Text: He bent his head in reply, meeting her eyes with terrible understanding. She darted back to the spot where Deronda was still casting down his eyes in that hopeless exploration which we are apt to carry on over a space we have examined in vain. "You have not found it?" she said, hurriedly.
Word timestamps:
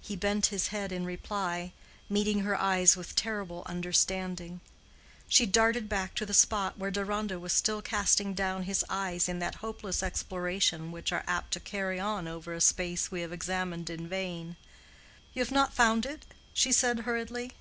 He 0.00 0.16
bent 0.16 0.46
his 0.46 0.68
head 0.68 0.90
in 0.90 1.04
reply, 1.04 1.74
meeting 2.08 2.40
her 2.40 2.58
eyes 2.58 2.96
with 2.96 3.14
terrible 3.14 3.62
understanding. 3.66 4.62
She 5.28 5.44
darted 5.44 5.86
back 5.86 6.14
to 6.14 6.24
the 6.24 6.32
spot 6.32 6.78
where 6.78 6.90
Deronda 6.90 7.38
was 7.38 7.52
still 7.52 7.82
casting 7.82 8.32
down 8.32 8.62
his 8.62 8.86
eyes 8.88 9.28
in 9.28 9.38
that 9.40 9.56
hopeless 9.56 10.02
exploration 10.02 10.92
which 10.92 11.10
we 11.10 11.18
are 11.18 11.24
apt 11.26 11.50
to 11.52 11.60
carry 11.60 12.00
on 12.00 12.26
over 12.26 12.54
a 12.54 12.60
space 12.62 13.10
we 13.10 13.20
have 13.20 13.34
examined 13.34 13.90
in 13.90 14.08
vain. 14.08 14.56
"You 15.34 15.42
have 15.42 15.52
not 15.52 15.74
found 15.74 16.06
it?" 16.06 16.24
she 16.54 16.72
said, 16.72 17.00
hurriedly. 17.00 17.52